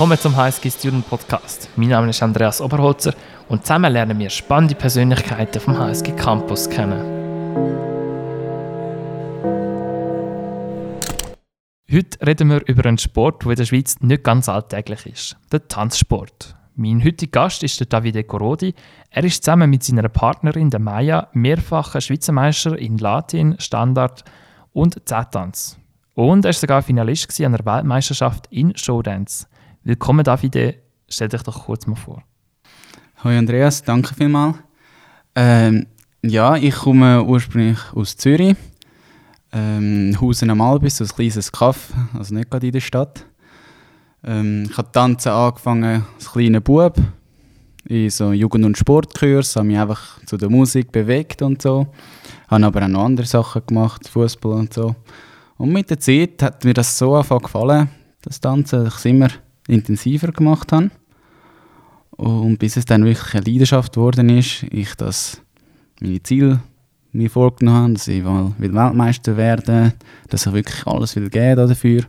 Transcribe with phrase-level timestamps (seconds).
[0.00, 1.68] Willkommen zum HSG Student Podcast.
[1.76, 3.12] Mein Name ist Andreas Oberholzer
[3.50, 7.02] und zusammen lernen wir spannende Persönlichkeiten vom HSG Campus kennen.
[11.92, 15.68] Heute reden wir über einen Sport, der in der Schweiz nicht ganz alltäglich ist: den
[15.68, 16.56] Tanzsport.
[16.76, 18.74] Mein heutiger Gast ist der Davide Corodi.
[19.10, 24.24] Er ist zusammen mit seiner Partnerin, der Maya, mehrfacher Schweizer Meister in Latin, Standard
[24.72, 25.76] und Z-Tanz.
[26.14, 29.46] Und er war sogar Finalist an der Weltmeisterschaft in Showdance.
[29.82, 30.74] Willkommen, Davide.
[31.08, 32.22] Stell dich doch kurz mal vor.
[33.16, 34.58] Hallo Andreas, danke vielmals.
[35.34, 35.86] Ähm,
[36.22, 38.56] ja, ich komme ursprünglich aus Zürich.
[39.52, 43.24] Ähm, Hausen am Albis, ein kleines Kaff, also nicht gerade in der Stadt.
[44.22, 46.98] Ähm, ich habe tanzen angefangen als kleiner Bub
[47.86, 51.86] in so Jugend- und Sportkurs, habe mich einfach zu der Musik bewegt und so.
[52.48, 54.94] Habe aber auch noch andere Sachen gemacht, Fußball und so.
[55.56, 57.88] Und mit der Zeit hat mir das so einfach gefallen,
[58.20, 59.30] das Tanzen, ich immer
[59.68, 60.90] intensiver gemacht habe.
[62.10, 65.40] Und bis es dann wirklich eine Leidenschaft geworden ist, ich das
[66.00, 66.60] meine Ziele
[67.12, 69.92] mir vorgenommen habe, dass ich will Weltmeister werden
[70.28, 72.04] dass ich wirklich alles will geben dafür.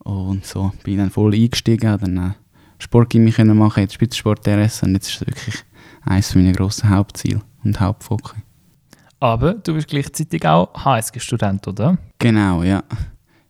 [0.00, 2.34] Und so bin ich dann voll eingestiegen, habe dann
[2.78, 5.54] Sportgymnastik machen, jetzt Spitzensport RS und jetzt ist es wirklich
[6.04, 8.34] eines meiner grossen Hauptziele und Hauptfokus.
[9.20, 11.98] Aber du bist gleichzeitig auch HSG-Student, oder?
[12.18, 12.84] Genau, ja.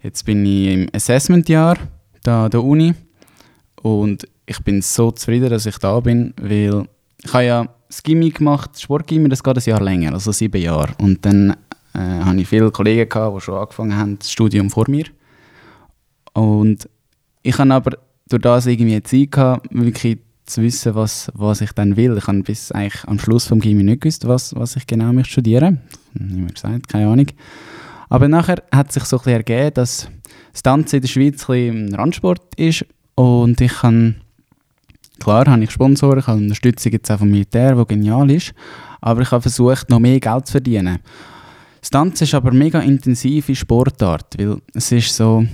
[0.02, 1.76] Jetzt bin ich im Assessment-Jahr
[2.22, 2.94] da an der Uni
[3.82, 6.84] und ich bin so zufrieden, dass ich da bin, weil
[7.22, 10.94] ich habe ja das Gimmi gemacht, Sportgimmi, das geht ein Jahr länger, also sieben Jahre.
[10.98, 11.56] Und dann
[11.94, 15.06] äh, hatte ich viele Kollegen, gehabt, die schon angefangen haben, das Studium vor mir.
[16.32, 16.88] Und
[17.42, 17.98] ich habe aber
[18.28, 22.16] durch das irgendwie Zeit gehabt, wirklich zu wissen, was, was ich dann will.
[22.16, 25.32] Ich habe bis eigentlich am Schluss vom Gimmi nicht gewusst, was, was ich genau möchte
[25.32, 25.80] studieren.
[26.14, 27.26] Nicht gesagt, keine Ahnung.
[28.08, 30.08] Aber nachher hat sich so ein bisschen ergeben, dass
[30.52, 32.86] das Tanzen in der Schweiz ein Randsport ist
[33.18, 34.14] und ich kann
[35.18, 38.54] klar habe ich Sponsoren, ich habe Unterstützung jetzt auch vom Militär, wo genial ist,
[39.00, 41.00] aber ich habe versucht, noch mehr Geld zu verdienen.
[41.80, 45.44] Das Tanzen ist aber eine mega intensive Sportart, weil es ist so,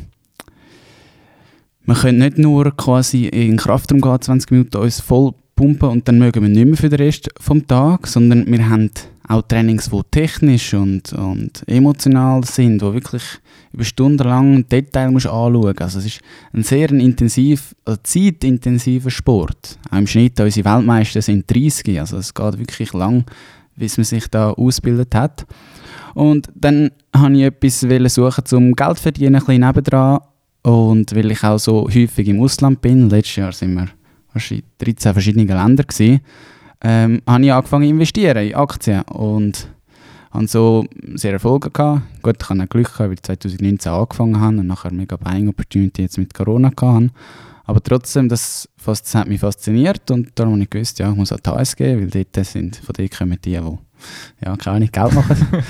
[1.86, 6.18] wir können nicht nur quasi in Kraftraum gehen, 20 Minuten uns voll pumpen und dann
[6.18, 8.90] mögen wir nicht mehr für den Rest des Tages, sondern wir haben
[9.26, 13.22] auch Trainings, die technisch und, und emotional sind, wo wirklich
[13.72, 16.20] über Stunden lang Detail musst anschauen Also es ist
[16.52, 19.78] ein sehr intensiv, also zeitintensiver Sport.
[19.90, 23.24] Auch im Schnitt, unsere Weltmeister sind 30, also es geht wirklich lang,
[23.76, 25.46] bis man sich da ausgebildet hat.
[26.14, 27.80] Und dann habe ich etwas
[28.14, 30.20] suchen, um Geld zu verdienen, ein bisschen nebendran.
[30.62, 33.88] Und weil ich auch so häufig im Ausland bin, letztes Jahr sind wir
[34.32, 36.20] wahrscheinlich 13 verschiedene Länder gewesen,
[36.84, 39.68] ähm, habe ich angefangen zu investieren in Aktien und
[40.30, 40.84] habe so
[41.14, 42.02] sehr Erfolge gehabt.
[42.22, 46.02] Gut, ich hatte Glück, gehabt, weil ich 2019 angefangen habe und nachher mega Buying Opportunity
[46.02, 47.10] jetzt mit Corona hatte.
[47.66, 51.32] Aber trotzdem, das, das hat mich fasziniert und darum habe ich gewusst, ja, ich muss
[51.32, 53.78] an die HSG, weil dort sind, von dort kommen die, die
[54.44, 55.64] ja, keine Ahnung, Geld machen.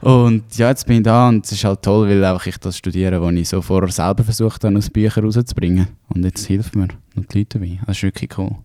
[0.00, 2.76] und ja, jetzt bin ich da und es ist halt toll, weil einfach ich das
[2.76, 5.88] studiere, was ich so vorher selber versucht habe, aus Büchern rauszubringen.
[6.08, 7.80] Und jetzt hilft mir und die Leute dabei.
[7.84, 8.56] Das ist wirklich cool.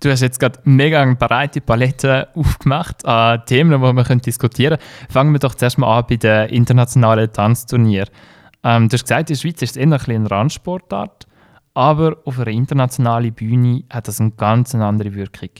[0.00, 5.10] Du hast jetzt gerade mega eine breite Palette aufgemacht an Themen, die wir diskutieren können.
[5.10, 8.08] Fangen wir doch zuerst mal an bei den internationalen Tanzturnieren.
[8.62, 11.26] Ähm, du hast gesagt, in der Schweiz ist es eher ein eine Randsportart,
[11.74, 15.50] aber auf einer internationalen Bühne hat das eine ganz andere Wirkung.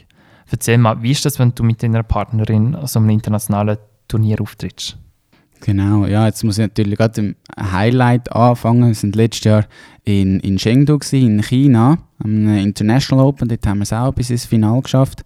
[0.50, 4.40] Erzähl mal, wie ist das, wenn du mit deiner Partnerin an so einem internationalen Turnier
[4.40, 4.98] auftrittst?
[5.60, 8.86] Genau, ja, jetzt muss ich natürlich gerade im Highlight anfangen.
[8.86, 9.66] Wir sind letztes Jahr
[10.04, 13.48] in, in Chengdu, gewesen, in China, am International Open.
[13.48, 15.24] Dort haben wir es auch bis ins Finale geschafft.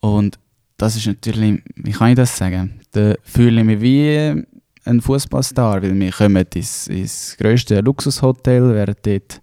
[0.00, 0.38] Und
[0.76, 2.80] das ist natürlich, wie kann ich das sagen?
[2.92, 4.44] Da fühle ich mich wie
[4.84, 9.40] ein Fußballstar, weil wir kommen ins, ins grösste Luxushotel, werden dort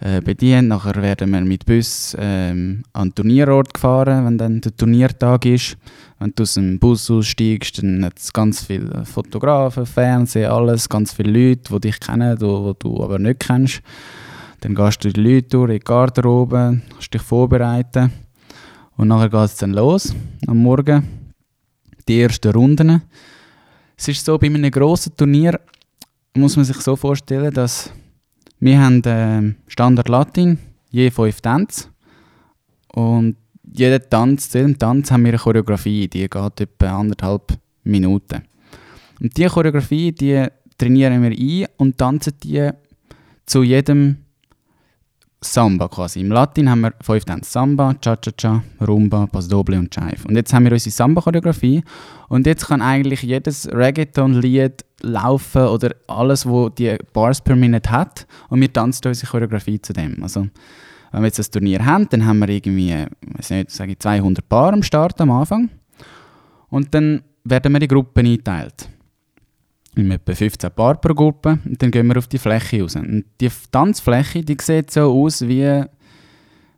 [0.00, 0.68] äh, bedient.
[0.68, 5.76] Nachher werden wir mit Bus ähm, an den Turnierort gefahren, wenn dann der Turniertag ist.
[6.18, 11.12] Wenn du aus dem Bus aussteigst, dann hat es ganz viele Fotografen, Fernsehen, alles, ganz
[11.12, 13.82] viele Leute, die dich kennen, die, du aber nicht kennst.
[14.60, 18.12] Dann gehst du die Leute durch, in die Garderobe, kannst dich vorbereiten.
[18.96, 20.14] Und nachher geht es dann los,
[20.46, 21.02] am Morgen.
[22.08, 23.02] Die ersten Runden.
[23.96, 25.60] Es ist so, bei einem grossen Turnier
[26.34, 27.90] muss man sich so vorstellen, dass
[28.60, 30.58] wir haben äh, Standard Latin,
[30.90, 31.88] je fünf Tänze.
[32.92, 33.36] Und
[33.72, 38.42] jeder Tanz, zu jedem Tanz haben wir eine Choreografie, die geht etwa anderthalb Minuten.
[39.20, 40.46] Und diese Choreografie, die
[40.76, 42.70] trainieren wir ein und tanzen die
[43.46, 44.18] zu jedem
[45.42, 46.20] Samba quasi.
[46.20, 47.50] Im Latin haben wir fünf Tänze.
[47.50, 50.28] Samba, Cha-Cha-Cha, Rumba, Pass Doble und Jive.
[50.28, 51.82] Und jetzt haben wir unsere Samba-Choreografie
[52.28, 58.26] und jetzt kann eigentlich jedes Reggaeton-Lied laufen oder alles, wo die Bars per Minute hat
[58.50, 60.22] und wir tanzen unsere Choreografie zu dem.
[60.22, 60.46] Also
[61.10, 63.06] wenn wir jetzt das Turnier haben, dann haben wir irgendwie,
[63.36, 65.70] weiß nicht, sage ich 200 Paar am Start am Anfang
[66.68, 68.90] und dann werden wir in Gruppen eingeteilt
[69.96, 72.96] in etwa 15 Paar pro Gruppe und dann gehen wir auf die Fläche raus.
[72.96, 75.84] Und die Tanzfläche, die sieht so aus wie,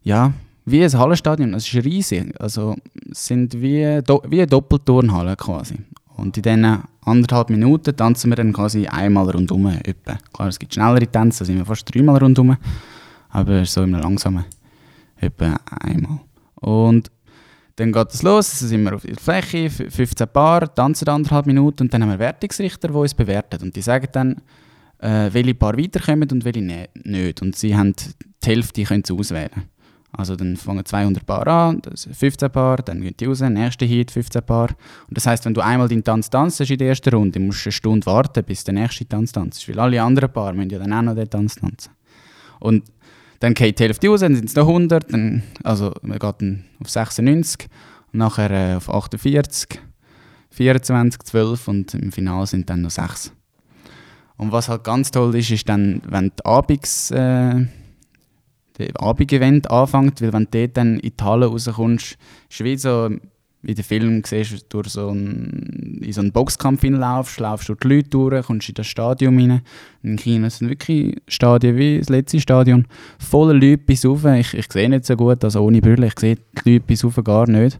[0.02, 0.32] ja,
[0.64, 1.54] wie ein Hallenstadion.
[1.54, 2.34] Es ist riesig.
[2.40, 2.76] Also
[3.10, 3.84] es sind wie,
[4.28, 5.76] wie eine Doppelturnhalle quasi.
[6.16, 9.66] Und in diesen anderthalb Minuten tanzen wir dann quasi einmal rundum.
[9.66, 10.18] Etwa.
[10.32, 12.56] Klar, es gibt schnellere Tänze, da sind wir fast dreimal rundum.
[13.30, 14.44] Aber so einem langsamen
[15.16, 16.20] etwa einmal.
[16.56, 17.10] Und
[17.76, 21.84] dann geht es los, dann sind wir auf der Fläche, 15 Paar, tanzen anderthalb Minuten
[21.84, 23.62] und dann haben wir Wertungsrichter, die uns bewerten.
[23.62, 24.42] Und die sagen dann,
[24.98, 27.42] äh, welche Paar weiterkommen und welche ne nicht.
[27.42, 29.69] Und sie haben die Hälfte können sie auswählen.
[30.14, 34.10] Also dann fangen 200 Paar an, das 15 Paar, dann gehen die raus, nächste Hit
[34.10, 34.69] 15 Paar.
[35.08, 37.69] Und das heißt, wenn du einmal deinen Tanz tanzt in der ersten Runde, musst du
[37.69, 39.66] eine Stunde warten, bis der nächste Tanz tanzt.
[39.69, 41.92] Weil alle anderen Paar müssen ja dann auch noch den Tanz tanzen.
[42.60, 42.84] Und
[43.42, 46.64] dann geht die Hälfte raus, dann sind es noch 100, dann, also man geht dann
[46.80, 47.68] auf 96
[48.12, 49.80] und nachher äh, auf 48,
[50.50, 53.32] 24, 12 und im Finale sind dann noch 6.
[54.36, 57.66] Und was halt ganz toll ist, ist dann, wenn die Abends, äh,
[58.78, 62.16] der Abendevent anfängt, weil wenn du dort dann in die Halle rauskommst,
[62.48, 63.10] ist wie so
[63.62, 67.88] wie der Film siehst, durch so einen, in so einen Boxkampf hineinlaufst, laufst du die
[67.88, 69.62] Leute durch, kommst in das Stadion rein.
[70.02, 72.86] In China sind wirklich Stadien wie das letzte Stadion,
[73.18, 74.24] voller Leute bis rauf.
[74.24, 77.20] Ich, ich sehe nicht so gut, also ohne Brille, ich sehe die Leute bis rauf
[77.22, 77.78] gar nicht.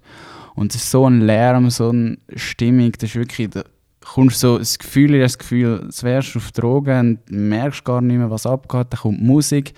[0.55, 3.65] Und es ist so ein Lärm, so eine Stimmung, das ist wirklich, da
[4.05, 8.19] kommst so das Gefühl, das Gefühl, als wärst du auf Drogen und merkst gar nicht
[8.19, 8.89] mehr, was abgeht.
[8.91, 9.73] Dann kommt Musik,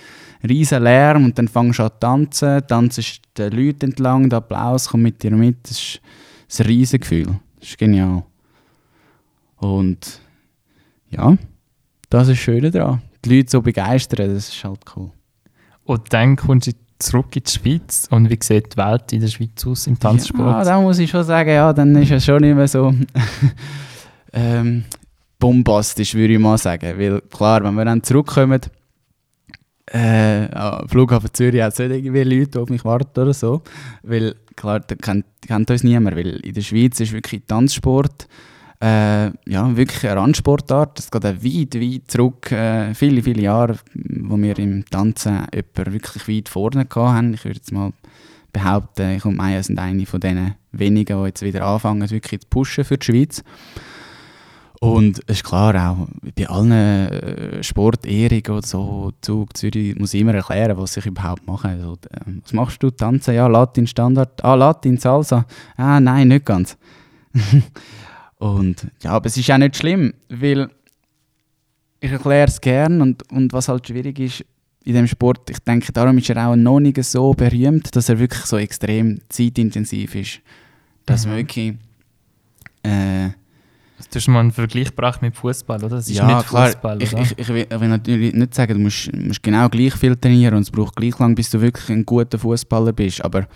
[0.44, 4.88] riesen Lärm und dann fängst du an zu tanzen, tanzt den Leuten entlang, der Applaus
[4.88, 5.56] kommt mit dir mit.
[5.68, 6.00] Das
[6.48, 7.40] ist ein riesen Gefühl.
[7.58, 8.24] Das ist genial.
[9.56, 10.20] Und
[11.10, 11.36] ja,
[12.10, 13.02] das ist das Schöne daran.
[13.24, 15.10] Die Leute so begeistern, das ist halt cool.
[15.84, 19.28] Und dann kommst du zurück in die Schweiz und wie sieht die Welt in der
[19.28, 20.40] Schweiz aus im Tanzsport?
[20.40, 22.94] Ja, da muss ich schon sagen, ja, dann ist es schon nicht mehr so
[24.32, 24.84] ähm,
[25.38, 26.98] bombastisch, würde ich mal sagen.
[26.98, 28.60] Weil klar, wenn wir dann zurückkommen,
[29.92, 33.62] äh, am Flughafen Zürich hat es nicht irgendwie Leute, die auf mich warten oder so.
[34.02, 38.28] Weil, klar, da kennt, kennt uns niemand, weil in der Schweiz ist wirklich Tanzsport
[38.84, 40.98] äh, ja, wirklich eine Randsportart.
[40.98, 45.92] Es geht auch weit, weit zurück, äh, viele, viele Jahre, wo wir im Tanzen jemanden
[45.92, 47.34] wirklich weit vorne hatten.
[47.34, 47.92] Ich würde jetzt mal
[48.52, 52.48] behaupten, ich und Maya sind eine von den wenigen, die jetzt wieder anfangen, wirklich zu
[52.48, 53.42] pushen für die Schweiz.
[54.84, 60.20] Und es ist klar, auch bei allen äh, Sportehrungen oder so, Zug, Zürich, muss ich
[60.20, 61.68] immer erklären, was ich überhaupt mache.
[61.68, 62.90] Also, äh, was machst du?
[62.90, 63.34] Tanzen?
[63.34, 64.44] Ja, Latin Standard.
[64.44, 65.46] Ah, Latin, Salsa.
[65.78, 66.76] Ah, nein, nicht ganz.
[68.38, 70.68] und ja, aber es ist auch nicht schlimm, weil
[72.00, 74.44] ich erkläre es gern und, und was halt schwierig ist
[74.84, 78.18] in dem Sport, ich denke, darum ist er auch noch nicht so berühmt, dass er
[78.18, 80.40] wirklich so extrem zeitintensiv ist.
[81.06, 81.30] Dass mhm.
[81.30, 81.74] man wirklich
[82.82, 83.30] äh,
[84.10, 85.96] Du hast mal einen Vergleich gebracht mit Fußball, oder?
[85.96, 86.46] Das ist ja, nicht.
[86.46, 90.16] Fußball, ich, ich, ich, will, will natürlich nicht sagen, du musst, musst, genau gleich viel
[90.16, 93.24] trainieren und es braucht gleich lang, bis du wirklich ein guter Fußballer bist.
[93.24, 93.46] Aber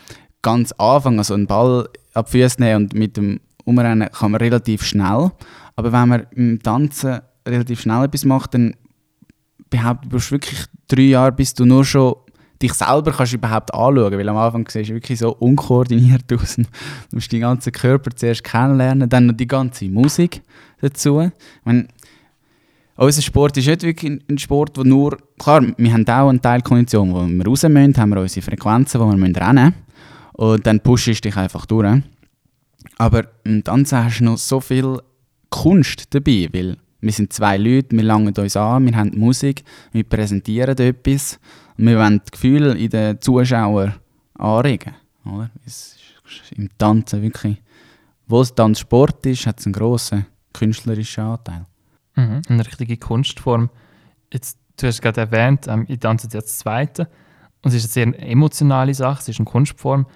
[0.42, 4.82] ganz Anfang, also einen Ball ab Füße nehmen und mit dem Umrennen kann man relativ
[4.82, 5.30] schnell.
[5.76, 8.74] Aber wenn man im Tanzen relativ schnell etwas macht, dann
[9.70, 12.14] behauptet, du wirklich drei Jahre, bis du nur schon
[12.60, 16.56] dich selber kannst überhaupt anschauen, weil am Anfang siehst du wirklich so unkoordiniert aus.
[16.56, 16.64] Du
[17.12, 20.42] musst den ganzen Körper zuerst kennenlernen, dann noch die ganze Musik
[20.80, 21.20] dazu.
[21.20, 21.30] Ich
[21.64, 21.88] meine,
[22.96, 27.12] unser Sport ist nicht wirklich ein Sport, wo nur, klar, wir haben auch eine Teilkondition,
[27.12, 29.74] wo wir raus müssen, haben wir unsere Frequenzen, wo wir rennen müssen.
[30.32, 32.02] Und dann pushst du dich einfach durch.
[32.96, 33.24] Aber
[33.64, 34.98] Tanzen hast du noch so viel
[35.48, 39.62] Kunst dabei, weil wir sind zwei Leute, wir langen uns an, wir haben Musik,
[39.92, 41.38] wir präsentieren etwas
[41.78, 43.94] wir wollen das Gefühl in den Zuschauern
[44.34, 44.94] anregen.
[45.24, 45.50] Oder?
[45.64, 47.62] Es ist Im Tanzen wirklich,
[48.26, 51.66] wo es Tanzsport ist, hat es einen grossen künstlerischen Anteil.
[52.16, 53.70] Mhm, eine richtige Kunstform.
[54.32, 57.08] Jetzt, du hast gerade erwähnt, ähm, ich tanze jetzt das Zweite
[57.62, 60.06] und es ist eine sehr emotionale Sache, es ist eine Kunstform.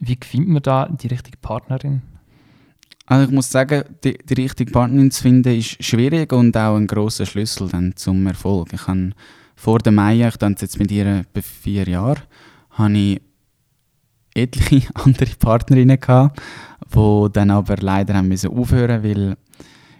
[0.00, 2.02] Wie findet man da die richtige Partnerin?
[3.06, 6.86] Also ich muss sagen, die, die richtige Partnerin zu finden, ist schwierig und auch ein
[6.86, 8.72] großer Schlüssel dann zum Erfolg.
[8.72, 9.12] Ich habe
[9.56, 12.22] vor der Maya, ich tanze jetzt mit ihr etwa vier Jahre,
[12.70, 13.22] habe ich
[14.34, 16.40] etliche andere Partnerinnen gehabt,
[16.94, 19.36] die dann aber leider haben müssen aufhören weil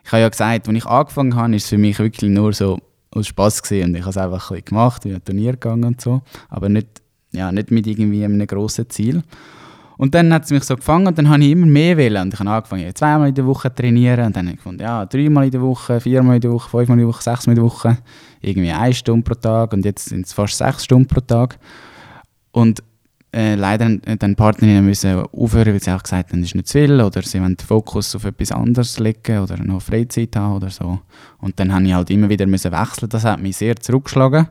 [0.04, 2.78] ich habe ja gesagt, als ich angefangen habe, ist es für mich wirklich nur so
[3.12, 6.00] aus Spass und ich habe es einfach ein bisschen gemacht, bin ein Turnier gegangen und
[6.00, 9.22] so, aber nicht, ja, nicht mit irgendwie einem grossen Ziel.
[9.98, 12.34] Und dann hat es mich so gefangen und dann habe ich immer mehr wählen und
[12.34, 15.06] ich habe angefangen, zweimal in der Woche zu trainieren und dann habe ich gefunden, ja,
[15.06, 17.70] dreimal in der Woche, viermal in der Woche, fünfmal in der Woche, sechsmal in der
[17.70, 17.98] Woche,
[18.42, 21.58] irgendwie eine Stunde pro Tag und jetzt sind es fast sechs Stunden pro Tag.
[22.50, 22.82] Und
[23.34, 26.78] äh, leider dann Partnerinnen müssen aufhören, weil sie auch gesagt haben, das ist nicht zu
[26.78, 30.68] viel oder sie wollen den Fokus auf etwas anderes legen oder noch Freizeit haben oder
[30.68, 31.00] so.
[31.38, 33.08] Und dann habe ich halt immer wieder müssen wechseln.
[33.08, 34.48] Das hat mich sehr zurückgeschlagen.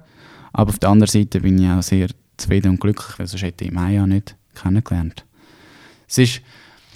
[0.53, 2.07] Aber auf der anderen Seite bin ich auch sehr
[2.37, 5.25] zufrieden und glücklich, weil sonst hätte ich Maya nicht kennengelernt.
[6.07, 6.41] Es ist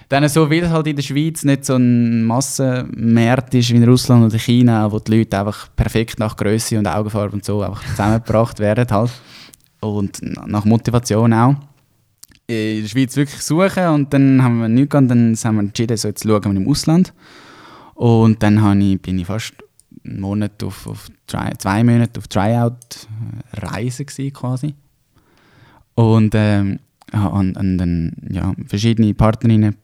[0.10, 3.84] dann so, weil es halt in der Schweiz nicht so ein Massenmarkt ist wie in
[3.84, 7.84] Russland oder China, wo die Leute einfach perfekt nach Größe und Augenfarbe und so einfach
[7.86, 9.12] zusammengebracht werden halt.
[9.82, 11.56] Und nach Motivation auch
[12.48, 15.98] in der Schweiz wirklich suchen und dann haben wir nichts gehabt, dann haben wir entschieden,
[15.98, 17.14] so jetzt schauen wir im Ausland.
[17.96, 19.54] Und dann ich, bin ich fast
[20.06, 24.76] einen Monat auf, auf Try, zwei Monate auf Tryout-Reise quasi.
[25.96, 26.80] Und, ähm,
[27.14, 29.76] und, und dann ja, verschiedene Partnerinnen,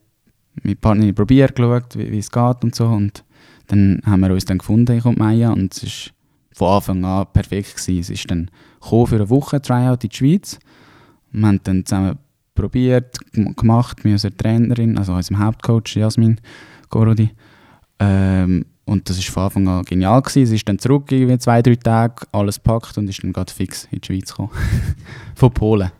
[0.62, 2.86] mit Partnerinnen probiert, geschaut, wie, es geht und so.
[2.86, 3.24] Und
[3.68, 6.10] dann haben wir uns dann gefunden, ich und Maya, und es
[6.58, 7.76] war von Anfang an perfekt.
[7.76, 8.00] Gewesen.
[8.00, 8.50] Es ist dann
[8.82, 10.58] für eine Woche Tryout in die Schweiz.
[11.30, 12.18] Wir haben dann zusammen
[12.54, 16.40] probiert, gemacht mit unserer Trainerin, also unserem Hauptcoach Jasmin
[16.90, 17.30] Gorodi.
[17.98, 20.20] Ähm, und das war von Anfang an genial.
[20.20, 20.46] Gewesen.
[20.46, 23.88] Sie ist dann zurück, irgendwie zwei, drei Tage, alles packt und ist dann gerade fix
[23.90, 24.50] in die Schweiz gekommen.
[25.34, 25.90] Von Polen.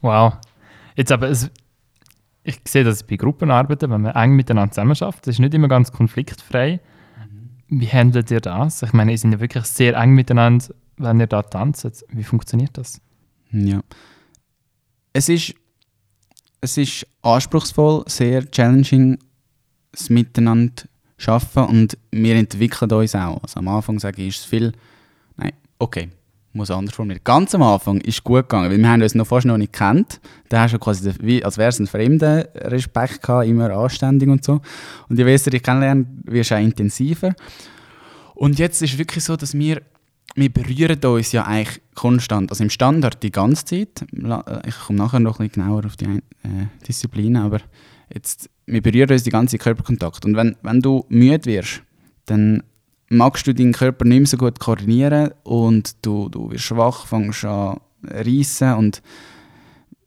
[0.00, 0.34] Wow.
[0.96, 1.30] Jetzt aber,
[2.46, 5.92] ich sehe das bei Gruppenarbeiten, wenn man eng miteinander zusammenarbeitet, das ist nicht immer ganz
[5.92, 6.80] konfliktfrei.
[7.68, 7.80] Mhm.
[7.80, 8.82] Wie handelt ihr das?
[8.82, 12.04] Ich meine, ihr seid ja wirklich sehr eng miteinander, wenn ihr da tanzt.
[12.08, 13.00] Wie funktioniert das?
[13.50, 13.80] Ja.
[15.12, 15.54] Es ist
[16.60, 19.18] es ist anspruchsvoll, sehr challenging,
[19.92, 20.84] das Miteinander
[21.18, 23.42] zu arbeiten und wir entwickeln uns auch.
[23.42, 24.72] Also am Anfang sage ich, ist es viel,
[25.36, 26.08] nein, okay,
[26.56, 27.22] muss anders formulieren.
[27.24, 29.72] Ganz am Anfang ist es gut gegangen, weil wir haben uns noch fast noch nicht
[29.72, 30.20] kennt.
[30.48, 34.44] Da hast du quasi, wie, als wäre es ein fremder Respekt gehabt, immer anständig und
[34.44, 34.60] so.
[35.08, 37.34] Und je besser dich kennenlernen, wirst du auch intensiver.
[38.34, 39.82] Und jetzt ist es wirklich so, dass wir
[40.36, 42.50] wir berühren uns ja eigentlich konstant.
[42.50, 44.04] Also im Standard die ganze Zeit.
[44.66, 47.60] Ich komme nachher noch ein bisschen genauer auf die äh, Disziplinen, aber
[48.12, 50.26] jetzt, wir berühren uns die ganze Körperkontakt.
[50.26, 51.82] Und wenn, wenn du müde wirst,
[52.26, 52.62] dann
[53.08, 57.44] magst du deinen Körper nicht mehr so gut koordinieren und du, du wirst schwach, fängst
[57.44, 59.02] an reissen und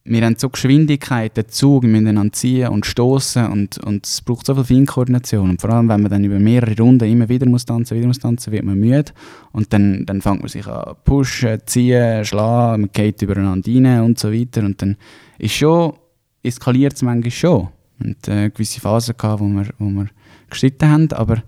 [0.05, 4.45] wir haben so Geschwindigkeit, den Zug, wir müssen ziehen und stoßen und, und es braucht
[4.45, 5.51] so viel Feinkoordination.
[5.51, 8.17] Und vor allem, wenn man dann über mehrere Runden immer wieder muss tanzen, wieder muss
[8.17, 9.11] tanzen, wird man müde
[9.51, 14.17] und dann, dann fängt man sich an pushen, ziehen, schlagen, man geht übereinander rein und
[14.17, 14.97] so weiter und dann
[15.37, 15.93] ist schon,
[16.41, 17.67] eskaliert es manchmal schon.
[17.99, 20.07] Und äh, gewisse Phasen gehabt, wo wir, wo wir
[20.49, 21.43] gestritten haben, aber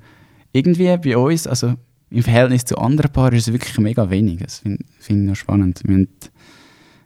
[0.51, 1.75] irgendwie bei uns, also
[2.09, 4.39] im Verhältnis zu anderen Paaren, ist es wirklich mega wenig.
[4.39, 5.81] Das finde find ich noch spannend.
[5.85, 6.07] Wir haben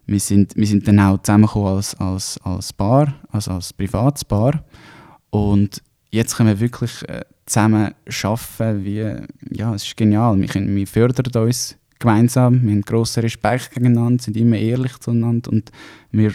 [0.07, 4.63] wir sind, wir sind dann auch zusammengekommen als, als, als Paar, also als privates Paar.
[5.29, 10.39] Und jetzt können wir wirklich äh, zusammen arbeiten, wie, ja, es ist genial.
[10.39, 15.51] Wir, können, wir fördern uns gemeinsam, wir haben grossen Respekt gegeneinander, sind immer ehrlich zueinander
[15.51, 15.71] und
[16.11, 16.33] wir,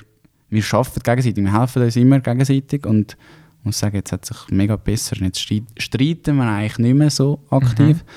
[0.49, 3.17] wir arbeiten gegenseitig, wir helfen uns immer gegenseitig und
[3.61, 5.17] ich muss sagen, jetzt hat sich mega besser.
[5.17, 7.99] Jetzt streiten wir eigentlich nicht mehr so aktiv.
[7.99, 8.09] Mhm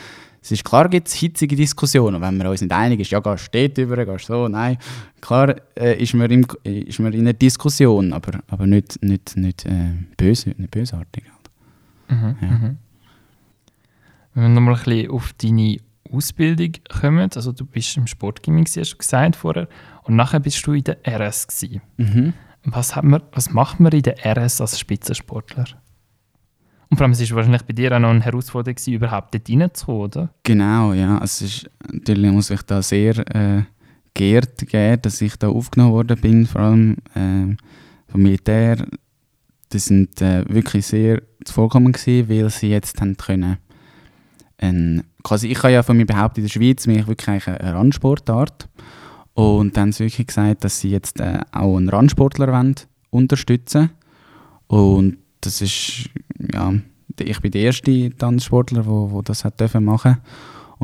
[0.43, 2.21] es ist klar, gibt es hitzige Diskussionen.
[2.21, 4.77] Wenn wir uns nicht einig sind, ja, gehst du dort über, gehst so, nein.
[5.21, 9.65] Klar äh, ist, man im, ist man in einer Diskussion, aber, aber nicht, nicht, nicht,
[9.65, 11.23] äh, böse, nicht bösartig.
[11.23, 12.21] Halt.
[12.21, 12.47] Mhm, ja.
[12.47, 12.77] mhm.
[14.33, 15.77] Wenn wir nochmal ein bisschen auf deine
[16.11, 19.69] Ausbildung kommen, also du bist im Sportgymnasium, hast du gesagt vorher,
[20.03, 21.81] und nachher bist du in der RS gewesen.
[21.95, 22.33] Mhm.
[22.65, 25.65] Was, hat man, was macht man in der RS als Spitzensportler?
[26.89, 29.49] Und vor allem, es war wahrscheinlich bei dir auch noch eine Herausforderung, gewesen, überhaupt dort
[29.49, 30.29] reinzukommen, oder?
[30.43, 31.19] Genau, ja.
[31.23, 33.63] Es ist, natürlich muss ich da sehr äh,
[34.13, 37.55] geehrt geben, dass ich da aufgenommen worden bin, vor allem äh,
[38.07, 38.85] vom Militär.
[39.69, 43.57] Das sind äh, wirklich sehr zuvorkommend gewesen, weil sie jetzt haben können,
[44.59, 47.73] ein, quasi ich habe ja von mir behauptet, in der Schweiz bin ich wirklich eine
[47.73, 48.69] Randsportart.
[49.33, 52.75] Und dann haben sie wirklich gesagt, dass sie jetzt äh, auch einen Randsportler wollen,
[53.09, 53.89] unterstützen
[54.67, 56.09] Und das ist,
[56.53, 56.73] ja,
[57.19, 60.17] ich bin der erste Tanzsportler, wo, wo das hat dürfen machen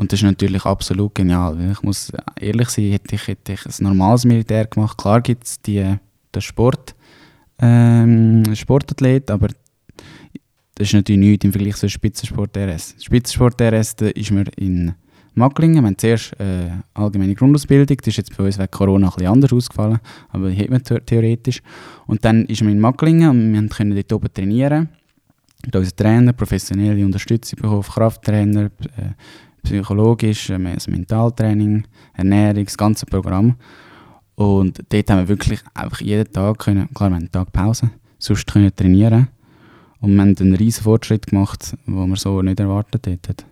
[0.00, 1.72] und das ist natürlich absolut genial.
[1.72, 4.96] Ich muss ehrlich sein, hätte ich, hätte ich ein normales Militär gemacht.
[4.96, 6.00] Klar gibt es den
[6.38, 6.94] Sport,
[7.58, 9.48] ähm, Sportathlet, aber
[10.74, 12.94] das ist natürlich nichts im Vergleich zu Spitzensport RS.
[12.98, 14.94] Spitzensport RS da ist man in
[15.34, 15.82] Macklingen.
[15.82, 19.32] Wir haben zuerst äh, allgemeine Grundausbildung, das ist jetzt bei uns wegen Corona ein bisschen
[19.32, 19.98] anders ausgefallen,
[20.30, 21.62] aber die hat man theoretisch.
[22.06, 24.88] Und dann ist man in Macklingen und wir können dort oben trainieren.
[25.64, 29.12] Und unser Trainer, professionelle Unterstützung bekommen, Krafttrainer, äh,
[29.62, 31.84] psychologisch, ähm, das Mentaltraining,
[32.14, 33.56] Ernährung, das ganze Programm.
[34.34, 37.90] Und dort haben wir wirklich einfach jeden Tag können, klar, wir haben einen Tag Pause,
[38.18, 39.28] sonst können trainieren.
[40.00, 43.49] Und wir haben einen riesen Fortschritt gemacht, den wir so nicht erwartet hätten.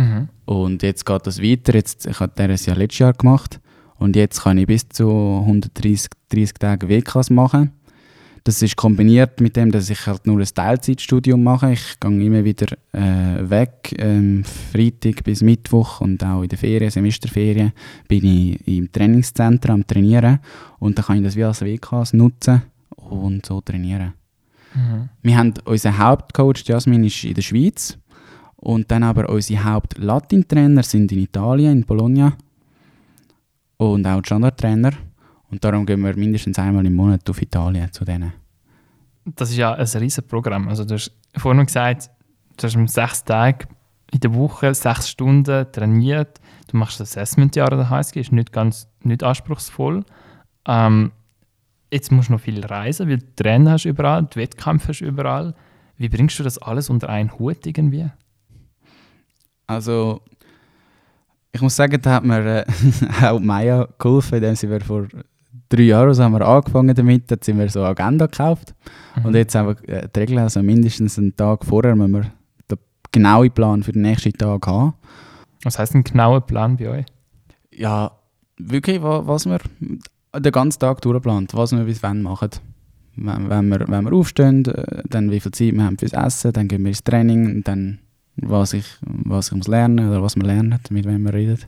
[0.00, 0.28] Mhm.
[0.46, 1.74] Und jetzt geht das weiter.
[1.74, 3.60] Jetzt, ich habe das ja letztes Jahr gemacht.
[3.98, 7.72] Und jetzt kann ich bis zu 130 30 Tage WKs machen.
[8.44, 11.72] Das ist kombiniert mit dem, dass ich halt nur ein Teilzeitstudium mache.
[11.72, 16.90] Ich gehe immer wieder äh, weg, ähm, Freitag bis Mittwoch und auch in der Ferien,
[16.90, 17.72] Semesterferien,
[18.08, 20.38] bin ich im Trainingszentrum am Trainieren
[20.78, 22.62] und dann kann ich das wie als WKs nutzen
[22.96, 24.14] und so trainieren.
[24.74, 25.10] Mhm.
[25.20, 27.98] Wir haben unseren Hauptcoach Jasmin ist in der Schweiz
[28.60, 32.36] und dann aber unsere Haupt-Latin-Trainer sind in Italien, in Bologna
[33.78, 34.92] und auch die Standardtrainer.
[35.50, 38.32] Und darum gehen wir mindestens einmal im Monat auf Italien zu denen.
[39.24, 40.68] Das ist ja ein riesiges Programm.
[40.68, 42.10] Also du hast vorhin gesagt,
[42.56, 43.66] du hast sechs Tage
[44.12, 46.40] in der Woche, sechs Stunden trainiert.
[46.68, 50.04] Du machst das Assessment-Jahr der HSG, ist nicht ganz nicht anspruchsvoll.
[50.66, 51.12] Ähm,
[51.90, 55.54] jetzt musst du noch viel reisen, weil du Trainer hast überall, die Wettkämpfe hast überall.
[55.96, 58.10] Wie bringst du das alles unter einen Hut irgendwie?
[59.70, 60.20] Also,
[61.52, 62.64] ich muss sagen, da hat mir äh,
[63.26, 65.06] auch Maya geholfen, indem sie wir vor
[65.68, 68.74] drei Jahren so haben wir angefangen damit, da sind wir so eine Agenda gekauft
[69.16, 69.24] Mhm.
[69.24, 72.22] und jetzt haben wir äh, die Regel, also mindestens einen Tag vorher müssen wir
[72.70, 72.78] den
[73.10, 74.94] genauen Plan für den nächsten Tag haben.
[75.64, 77.06] Was heißt ein genauer Plan bei euch?
[77.72, 78.12] Ja,
[78.58, 79.58] wirklich, wa- was wir
[80.36, 82.50] den ganzen Tag durchplant, was wir bis wann machen.
[83.16, 86.52] Wenn, wenn, wir, wenn wir aufstehen, äh, dann wie viel Zeit wir haben fürs Essen,
[86.52, 87.98] dann gehen wir ins Training und dann
[88.42, 91.58] was ich, was ich muss lernen oder was wir lernen, mit wem wir reden.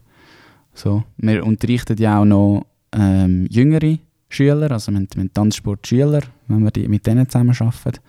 [0.74, 1.04] So.
[1.18, 3.98] Wir unterrichten ja auch noch ähm, jüngere
[4.28, 8.00] Schüler, also wir haben Tanzsportschüler, wenn wir die, mit denen zusammen arbeiten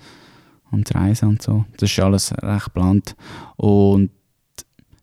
[0.71, 1.65] und reisen und so.
[1.77, 3.15] Das ist alles recht geplant.
[3.57, 4.09] Und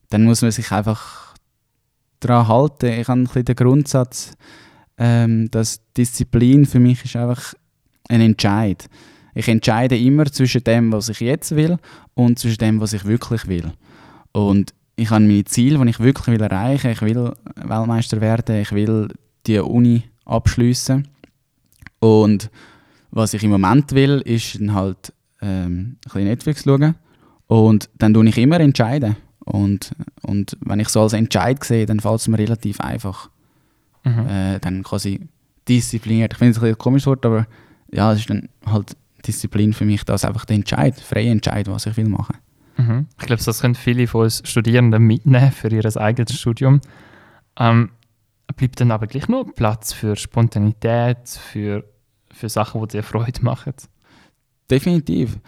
[0.08, 1.34] dann muss man sich einfach
[2.20, 2.86] daran halten.
[2.86, 4.32] Ich habe ein bisschen den Grundsatz,
[4.98, 7.54] ähm, dass Disziplin für mich ist einfach
[8.08, 8.88] ein Entscheid.
[9.34, 11.78] Ich entscheide immer zwischen dem, was ich jetzt will
[12.14, 13.72] und zwischen dem, was ich wirklich will.
[14.32, 16.92] Und ich habe meine Ziele, die ich wirklich will erreichen will.
[16.92, 19.08] Ich will Weltmeister werden, ich will
[19.46, 21.08] die Uni abschließen.
[22.00, 22.50] Und
[23.10, 26.94] was ich im Moment will, ist dann halt ähm, ein bisschen Netflix schauen.
[27.46, 29.16] Und dann tue ich immer entscheiden.
[29.44, 33.30] Und, und wenn ich so als Entscheid sehe, dann fällt es mir relativ einfach.
[34.04, 34.26] Mhm.
[34.28, 35.20] Äh, dann quasi
[35.68, 36.32] diszipliniert.
[36.32, 37.46] Ich finde es ein bisschen ein komisches Wort, aber
[37.92, 41.86] ja, es ist dann halt Disziplin für mich, das einfach der Entscheid, freie Entscheid, was
[41.86, 42.36] ich will machen.
[42.76, 43.06] Mhm.
[43.18, 46.80] Ich glaube, das können viele von uns Studierenden mitnehmen für ihr eigenes Studium.
[47.58, 47.90] Ähm,
[48.56, 51.84] bleibt dann aber gleich noch Platz für Spontanität, für,
[52.32, 53.74] für Sachen, die dir Freude machen.
[54.70, 55.38] Definitiv.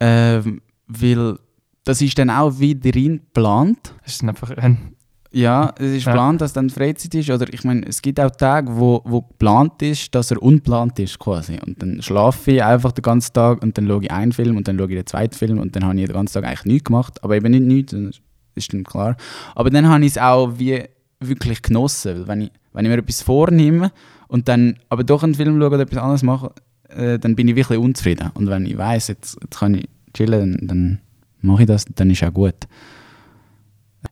[0.00, 1.38] Ähm, weil
[1.84, 3.94] das ist dann auch wieder geplant.
[4.04, 4.94] Es ist einfach ein,
[5.30, 6.12] Ja, es ist Ja.
[6.12, 7.28] geplant, dass dann Freizeit ist.
[7.30, 11.18] Oder ich meine, es gibt auch Tage, wo, wo geplant ist, dass er unplant ist
[11.18, 11.58] quasi.
[11.64, 14.66] Und dann schlafe ich einfach den ganzen Tag und dann schaue ich einen Film und
[14.68, 16.84] dann schaue ich den zweiten Film und dann habe ich den ganzen Tag eigentlich nichts
[16.84, 17.22] gemacht.
[17.22, 18.20] Aber eben nicht nichts, das
[18.54, 19.16] ist dann klar.
[19.54, 20.82] Aber dann habe ich es auch wie
[21.20, 22.20] wirklich genossen.
[22.20, 23.92] Weil wenn ich, wenn ich mir etwas vornehme
[24.28, 26.52] und dann aber doch einen Film schaue oder etwas anderes mache,
[26.88, 28.30] äh, dann bin ich wirklich unzufrieden.
[28.32, 30.98] Und wenn ich weiß jetzt, jetzt kann ich chillen, dann, dann
[31.42, 32.54] mache ich das, dann ist auch gut.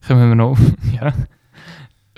[0.07, 0.59] Kommen wir noch,
[1.01, 1.13] ja,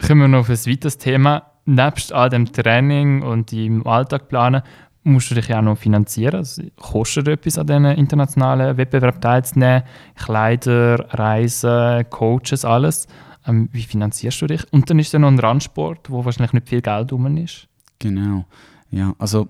[0.06, 1.42] kommen wir noch auf ein weiteres Thema.
[1.64, 4.62] Nebst all dem Training und im Alltag planen,
[5.04, 6.36] musst du dich ja auch noch finanzieren.
[6.36, 9.82] Also, kostet etwas an diesen internationalen Wettbewerb teilzunehmen?
[10.16, 13.06] Kleider, Reisen, Coaches, alles.
[13.46, 14.62] Ähm, wie finanzierst du dich?
[14.72, 17.68] Und dann ist ja noch ein Randsport, wo wahrscheinlich nicht viel Geld rum ist.
[17.98, 18.44] Genau.
[18.90, 19.48] Ja, also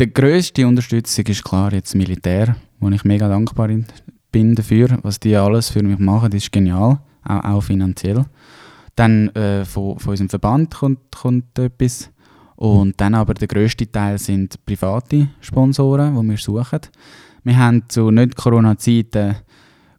[0.00, 3.86] die grösste Unterstützung ist klar jetzt Militär, wo ich mega dankbar in-
[4.30, 8.24] bin dafür, was die alles für mich machen, das ist genial, auch, auch finanziell.
[8.96, 12.10] Dann äh, von, von unserem Verband kommt, kommt etwas
[12.56, 16.80] und dann aber der grösste Teil sind private Sponsoren, die wir suchen.
[17.44, 19.36] Wir haben zu Nicht-Corona-Zeiten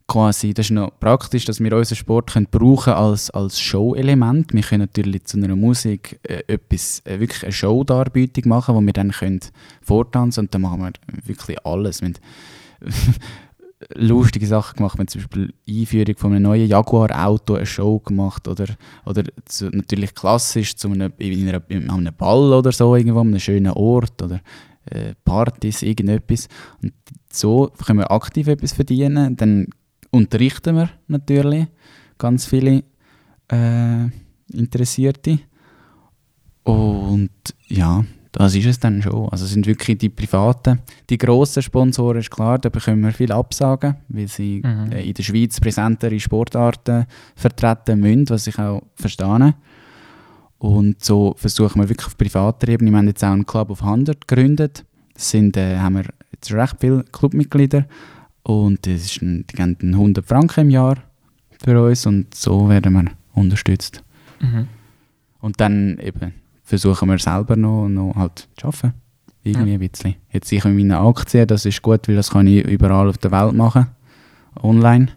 [0.09, 4.53] quasi, das ist noch praktisch, dass wir unseren Sport können brauchen als, als Show-Element.
[4.53, 8.91] Wir können natürlich zu einer Musik äh, etwas, äh, wirklich eine Show-Darbietung machen, wo wir
[8.91, 9.39] dann können
[9.81, 10.91] vortanzen und dann machen wir
[11.25, 12.01] wirklich alles.
[12.01, 12.11] Wir
[13.95, 18.65] lustige Sachen gemacht, wir zum Beispiel Einführung von einem neuen Jaguar-Auto eine Show gemacht oder,
[19.05, 23.39] oder zu, natürlich klassisch zu einem, in einer, in einem Ball oder so irgendwo, einem
[23.39, 24.41] schönen Ort oder
[24.85, 26.47] äh, Partys, irgendetwas.
[26.81, 26.93] Und
[27.31, 29.37] so können wir aktiv etwas verdienen.
[29.37, 29.67] Dann
[30.11, 31.67] unterrichten wir natürlich
[32.17, 32.83] ganz viele
[33.51, 34.05] äh,
[34.51, 35.39] Interessierte.
[36.63, 37.31] Und
[37.67, 39.27] ja, das ist es dann schon.
[39.29, 43.33] Also es sind wirklich die privaten, die grossen Sponsoren, ist klar, da bekommen wir viele
[43.35, 44.91] Absagen, weil sie Mhm.
[44.91, 49.55] äh, in der Schweiz präsentere Sportarten vertreten müssen, was ich auch verstehe.
[50.59, 52.91] Und so versuchen wir wirklich auf privater Ebene.
[52.91, 54.83] Wir haben jetzt auch einen Club of 100 gegründet.
[55.13, 57.85] Das sind, äh, haben wir jetzt recht viele Clubmitglieder.
[58.43, 60.97] Und das ist ein, die geben dann 100 Franken im Jahr
[61.63, 64.03] für uns und so werden wir unterstützt.
[64.41, 64.67] Mhm.
[65.39, 66.33] Und dann eben
[66.69, 68.93] versuchen wir selber noch, noch halt zu arbeiten.
[69.43, 70.15] Irgendwie ein bisschen.
[70.32, 73.32] Jetzt sicher mit meinen Aktien, das ist gut, weil das kann ich überall auf der
[73.32, 73.88] Welt machen.
[74.62, 75.08] Online.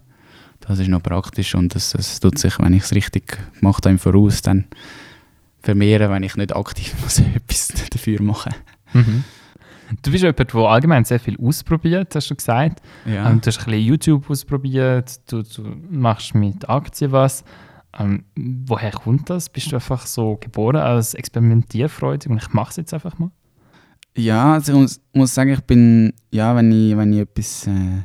[0.61, 3.93] Das ist noch praktisch und das, das tut sich, wenn ich es richtig gemacht habe
[3.93, 4.65] im Voraus, dann
[5.61, 8.55] vermehren, wenn ich nicht aktiv muss, etwas dafür machen
[8.95, 9.25] Mhm.
[10.03, 12.83] Du bist jemand, der allgemein sehr viel ausprobiert, hast du gesagt.
[13.07, 13.31] Ja.
[13.31, 17.43] Ähm, du hast ein bisschen YouTube ausprobiert, du, du machst mit Aktien was.
[17.99, 19.49] Ähm, woher kommt das?
[19.49, 23.31] Bist du einfach so geboren als experimentierfreudig und ich mache es jetzt einfach mal?
[24.17, 28.03] Ja, also ich muss, muss sagen, ich bin, ja, wenn ich, wenn ich etwas, äh,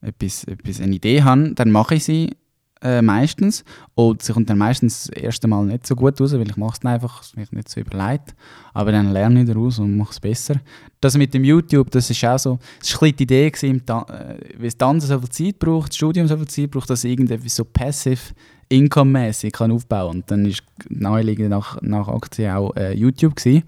[0.00, 2.36] etwas, etwas, eine Idee habe, dann mache ich sie
[2.82, 3.64] äh, meistens.
[3.94, 6.78] Und sie kommt dann meistens das erste Mal nicht so gut raus, weil ich mache
[6.80, 8.34] es einfach, es mich nicht so überlegt.
[8.72, 10.56] Aber dann lerne ich daraus und mache es besser.
[11.00, 13.92] Das mit dem YouTube, das ist auch so, es war ein die Idee, gewesen, äh,
[13.92, 17.10] weil das Tanzen so viel Zeit braucht, das Studium so viel Zeit braucht, dass ich
[17.10, 18.20] irgendetwas so passive
[18.68, 23.62] Income-mäßig kann aufbauen Und dann ist naheliegend nach, nach Aktien auch äh, YouTube gewesen.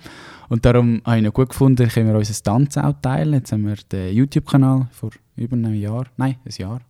[0.48, 3.34] Und darum habe ich noch gut gefunden, können wir unser Tanzen auch teilen.
[3.34, 6.80] Jetzt haben wir den YouTube-Kanal vor über einem Jahr, nein, ein Jahr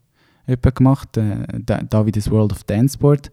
[0.57, 3.31] gemacht, äh, Da- Davids World of Dance Sport,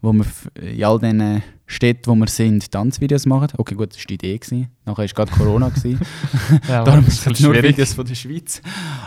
[0.00, 0.26] wo wir
[0.60, 3.48] in all diesen Städten, wo wir sind, Tanzvideos machen.
[3.56, 4.36] Okay, gut, das war die Idee.
[4.38, 4.68] Gewesen.
[4.84, 5.68] Nachher war gerade Corona.
[5.70, 6.00] Gewesen.
[6.68, 8.60] Ja, Darum sind nur Videos von der Schweiz.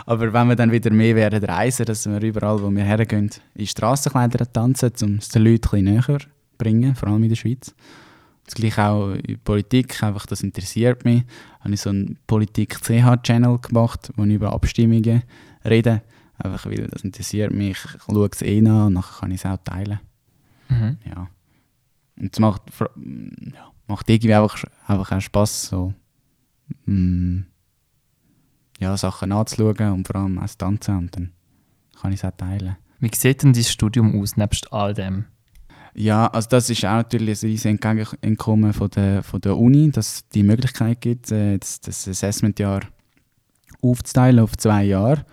[0.06, 3.66] Aber wenn wir dann wieder mehr werden reisen, dass wir überall, wo wir hergehen, in
[3.66, 6.18] Strassenkleider tanzen, um es den Leuten ein näher zu
[6.58, 7.74] bringen, vor allem in der Schweiz.
[8.46, 11.24] Das gleiche auch in Politik, einfach das interessiert mich.
[11.60, 15.22] Habe ich so einen Politik-CH-Channel gemacht, wo ich über Abstimmungen
[15.64, 16.02] rede.
[16.38, 17.78] Einfach weil das interessiert mich.
[17.84, 20.00] Ich schaue es eh an und nachher kann ich es auch teilen.
[20.68, 20.98] Mhm.
[21.04, 21.28] Ja.
[22.18, 25.94] Und es macht, ja, macht irgendwie einfach, einfach auch Spass, so
[26.86, 27.40] mm,
[28.80, 31.32] ja, Sachen anzuschauen und vor allem auch zu tanzen und dann
[32.00, 32.76] kann ich es auch teilen.
[32.98, 35.26] Wie sieht denn dein Studium aus, nebst all dem?
[35.94, 40.14] Ja, also das ist auch natürlich ein riesiges Entgegenkommen von der, von der Uni, dass
[40.14, 42.82] es die Möglichkeit gibt, äh, das Assessmentjahr
[43.80, 45.24] aufzuteilen auf zwei Jahre.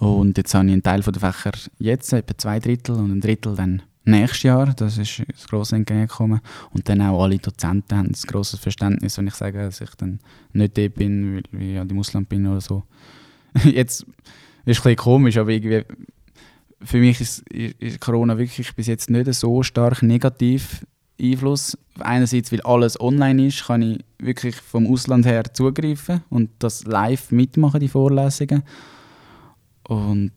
[0.00, 3.54] Und jetzt habe ich einen Teil der Fächer jetzt, etwa zwei Drittel, und ein Drittel
[3.54, 4.72] dann nächstes Jahr.
[4.74, 6.40] Das ist das grosse Entgegenkommen.
[6.72, 10.18] Und dann auch alle Dozenten haben ein grosses Verständnis, wenn ich sage, dass ich dann
[10.54, 12.82] nicht dort bin, weil ich ja im Ausland bin oder so.
[13.64, 15.84] jetzt ist es ein bisschen komisch, aber irgendwie
[16.82, 20.86] für mich ist, ist Corona wirklich bis jetzt nicht so stark negativ
[21.20, 21.76] Einfluss.
[21.98, 27.30] Einerseits, weil alles online ist, kann ich wirklich vom Ausland her zugreifen und das live
[27.32, 28.62] mitmachen, die Vorlesungen.
[29.90, 30.30] Und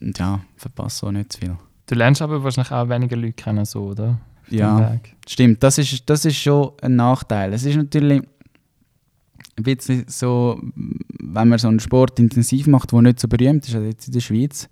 [0.00, 1.56] ja, verpasse auch nicht zu viel.
[1.86, 4.18] Du lernst aber wahrscheinlich auch weniger Leute kennen, so, oder?
[4.42, 5.62] Auf Ja, stimmt.
[5.62, 7.52] Das ist, das ist schon ein Nachteil.
[7.52, 8.20] Es ist natürlich
[9.56, 10.60] ein bisschen so,
[11.20, 14.14] wenn man so einen Sport intensiv macht, der nicht so berühmt ist, also jetzt in
[14.14, 14.68] der Schweiz,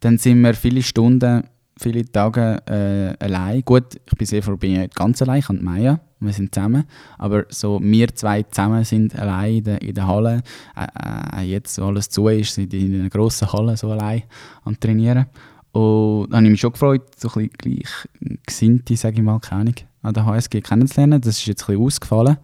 [0.00, 1.44] dann sind wir viele Stunden,
[1.78, 3.62] viele Tage äh, allein.
[3.64, 6.54] Gut, ich bin sehr froh, bin ich nicht ganz allein, ich und Maya, wir sind
[6.54, 6.84] zusammen.
[7.18, 10.42] Aber so wir zwei zusammen sind allein in der, in der Halle.
[10.76, 14.22] Äh, äh, jetzt, wo alles zu ist, sind in einer grossen Halle so allein
[14.64, 15.26] am Trainieren.
[15.72, 17.80] Und da habe ich mich schon gefreut, so ein bisschen
[18.20, 21.20] gleichgesinnte, sage ich mal, keine an der HSG kennenzulernen.
[21.20, 22.36] Das ist jetzt ein bisschen ausgefallen.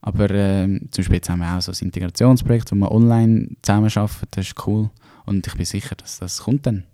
[0.00, 4.26] Aber ähm, zum Beispiel haben wir auch so ein Integrationsprojekt, wo wir online zusammenarbeiten.
[4.30, 4.90] Das ist cool.
[5.26, 6.84] Und ich bin sicher, dass das kommt dann.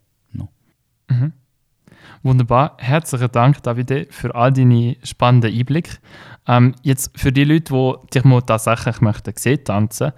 [1.09, 1.33] Mhm.
[2.23, 2.77] Wunderbar.
[2.79, 5.99] Herzlichen Dank, Davide, für all deine spannenden Einblicke.
[6.47, 10.13] Ähm, jetzt für die Leute, die dich mal tatsächlich möchten sehen, tanzen,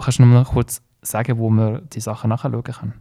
[0.00, 2.94] kannst du noch mal kurz sagen, wo man die Sachen nachschauen kann?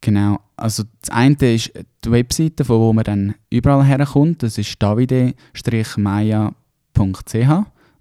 [0.00, 0.40] Genau.
[0.56, 1.72] Also das eine ist
[2.04, 4.42] die Webseite, von wo man dann überall herkommt.
[4.42, 5.34] Das ist davide-maya.ch,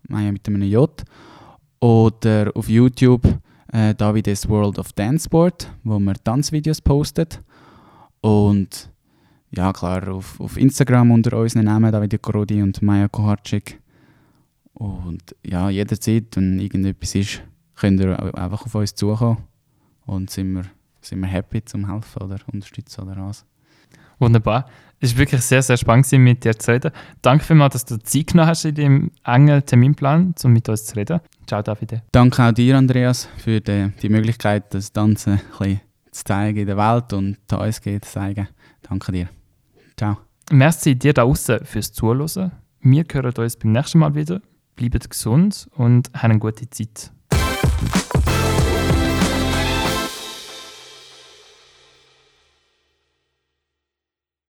[0.08, 1.04] Maya mit einem J.
[1.82, 3.24] Oder auf YouTube
[3.72, 7.42] äh, Davides World of Dance Sport, wo man Tanzvideos postet.
[8.22, 8.89] Und
[9.51, 13.79] ja, klar, auf, auf Instagram unter unseren Namen Davide Korodi und Maya Koharczyk.
[14.73, 17.41] Und ja, jederzeit, wenn irgendetwas ist,
[17.75, 19.38] könnt ihr einfach auf uns zukommen.
[20.05, 20.63] Und sind wir,
[21.01, 23.45] sind wir happy zum helfen oder unterstützen oder was.
[24.19, 24.65] Wunderbar.
[24.99, 26.91] Es war wirklich sehr, sehr spannend, mit dir zu reden.
[27.21, 30.95] Danke vielmals, dass du Zeit genommen hast in deinem engen Terminplan, um mit uns zu
[30.95, 31.21] reden.
[31.47, 32.03] Ciao, Davide.
[32.12, 35.81] Danke auch dir, Andreas, für die, die Möglichkeit, das Tanzen ein bisschen
[36.12, 38.49] zu zeigen in der Welt und die ASG zu zeigen.
[38.81, 39.38] Danke dir.
[39.99, 40.15] Ciao.
[40.49, 42.53] Merci dir da draußen fürs Zuhören.
[42.79, 44.39] Wir hören uns beim nächsten Mal wieder.
[44.77, 47.12] Bleibt gesund und habt eine gute Zeit.